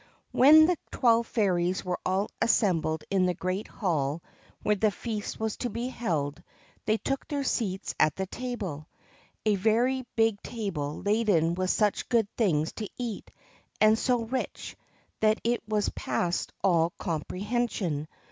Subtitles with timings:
[0.31, 4.23] When the twelve fairies were all assembled in the great hall
[4.63, 6.41] where the feast was to be held,
[6.87, 8.87] they took their seats at the table
[9.45, 13.29] a very big table laden with such good things to eat,
[13.79, 14.75] and so rich,
[15.19, 18.07] that it was past all comprehension.